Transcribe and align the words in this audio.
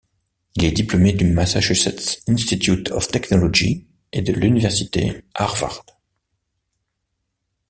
Il 0.55 0.63
est 0.65 0.71
diplômé 0.71 1.13
du 1.13 1.25
Massachusetts 1.25 2.23
Institute 2.27 2.89
of 2.89 3.09
Technology 3.09 3.85
et 4.11 4.23
de 4.23 4.33
l'université 4.33 5.21
Harvard. 5.35 5.85